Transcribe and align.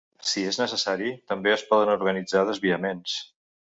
Si 0.27 0.43
és 0.51 0.57
necessari, 0.61 1.11
també 1.33 1.53
es 1.57 1.65
poden 1.73 1.93
organitzar 1.99 2.43
desviaments. 2.49 3.19